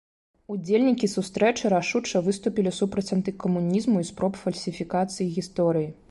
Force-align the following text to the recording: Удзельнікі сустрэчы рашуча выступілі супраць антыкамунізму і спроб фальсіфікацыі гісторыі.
Удзельнікі 0.53 1.07
сустрэчы 1.15 1.69
рашуча 1.73 2.21
выступілі 2.27 2.71
супраць 2.77 3.13
антыкамунізму 3.19 4.01
і 4.05 4.09
спроб 4.11 4.39
фальсіфікацыі 4.45 5.29
гісторыі. 5.37 5.87